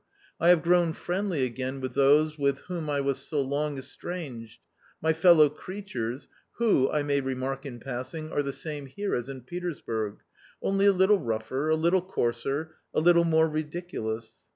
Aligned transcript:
I 0.39 0.49
have 0.49 0.63
grown 0.63 0.93
friendly 0.93 1.43
again 1.45 1.79
with 1.79 1.93
those 1.93 2.35
with 2.35 2.57
whom 2.61 2.89
I 2.89 3.01
was 3.01 3.19
so 3.19 3.39
long 3.39 3.77
estranged— 3.77 4.59
my 4.99 5.13
fellow 5.13 5.47
creatures, 5.47 6.27
who, 6.53 6.89
I 6.89 7.03
may 7.03 7.21
remark 7.21 7.67
in 7.67 7.79
passing, 7.79 8.31
are 8.31 8.41
the 8.41 8.51
same 8.51 8.87
here 8.87 9.13
as 9.13 9.29
in 9.29 9.41
Petersburg, 9.41 10.21
only 10.59 10.87
a 10.87 10.91
little 10.91 11.19
rougher, 11.19 11.69
a 11.69 11.75
little 11.75 12.01
coarser, 12.01 12.73
a 12.95 12.99
little 12.99 13.25
more 13.25 13.47
ridiculous. 13.47 14.43